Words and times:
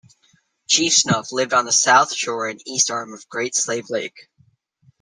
Chief 0.67 0.93
Snuff 0.93 1.31
lived 1.31 1.53
on 1.53 1.65
the 1.65 1.71
south 1.71 2.11
shore 2.15 2.47
and 2.47 2.59
east 2.65 2.89
arm 2.89 3.13
of 3.13 3.29
Great 3.29 3.53
Slave 3.53 3.91
Lake. 3.91 4.31